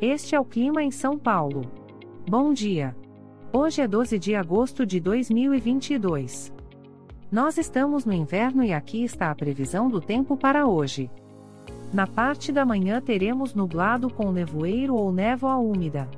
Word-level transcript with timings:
Este 0.00 0.34
é 0.34 0.40
o 0.40 0.44
clima 0.44 0.82
em 0.82 0.90
São 0.90 1.18
Paulo. 1.18 1.62
Bom 2.28 2.52
dia. 2.52 2.94
Hoje 3.50 3.80
é 3.80 3.88
12 3.88 4.18
de 4.18 4.34
agosto 4.34 4.84
de 4.84 5.00
2022. 5.00 6.52
Nós 7.32 7.56
estamos 7.56 8.04
no 8.04 8.12
inverno 8.12 8.62
e 8.62 8.74
aqui 8.74 9.02
está 9.02 9.30
a 9.30 9.34
previsão 9.34 9.88
do 9.88 9.98
tempo 9.98 10.36
para 10.36 10.66
hoje. 10.66 11.10
Na 11.94 12.06
parte 12.06 12.52
da 12.52 12.62
manhã 12.62 13.00
teremos 13.00 13.54
nublado 13.54 14.10
com 14.10 14.30
nevoeiro 14.30 14.94
ou 14.94 15.10
névoa 15.10 15.56
úmida. 15.56 16.10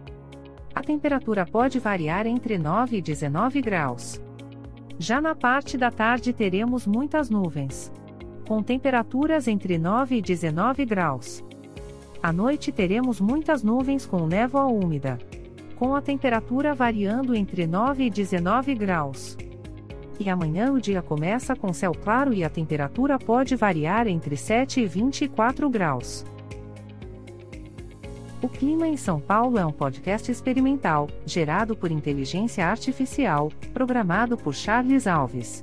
A 0.74 0.82
temperatura 0.82 1.46
pode 1.46 1.78
variar 1.78 2.26
entre 2.26 2.58
9 2.58 2.96
e 2.96 3.00
19 3.00 3.60
graus. 3.62 4.20
Já 4.98 5.20
na 5.20 5.36
parte 5.36 5.78
da 5.78 5.92
tarde 5.92 6.32
teremos 6.32 6.84
muitas 6.84 7.30
nuvens. 7.30 7.92
Com 8.44 8.60
temperaturas 8.60 9.46
entre 9.46 9.78
9 9.78 10.16
e 10.16 10.20
19 10.20 10.84
graus. 10.84 11.44
À 12.22 12.32
noite 12.32 12.72
teremos 12.72 13.20
muitas 13.20 13.62
nuvens 13.62 14.04
com 14.04 14.26
névoa 14.26 14.66
úmida. 14.66 15.18
Com 15.76 15.94
a 15.94 16.00
temperatura 16.00 16.74
variando 16.74 17.34
entre 17.34 17.66
9 17.66 18.04
e 18.04 18.10
19 18.10 18.74
graus. 18.74 19.36
E 20.18 20.28
amanhã 20.28 20.72
o 20.72 20.80
dia 20.80 21.00
começa 21.00 21.54
com 21.54 21.72
céu 21.72 21.92
claro 21.92 22.34
e 22.34 22.42
a 22.42 22.50
temperatura 22.50 23.18
pode 23.18 23.54
variar 23.54 24.08
entre 24.08 24.36
7 24.36 24.80
e 24.80 24.86
24 24.86 25.70
graus. 25.70 26.24
O 28.42 28.48
Clima 28.48 28.86
em 28.86 28.96
São 28.96 29.20
Paulo 29.20 29.58
é 29.58 29.66
um 29.66 29.72
podcast 29.72 30.30
experimental, 30.30 31.08
gerado 31.24 31.76
por 31.76 31.90
inteligência 31.90 32.66
artificial, 32.66 33.50
programado 33.72 34.36
por 34.36 34.54
Charles 34.54 35.06
Alves. 35.06 35.62